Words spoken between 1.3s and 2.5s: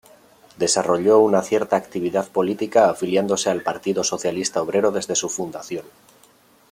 cierta actividad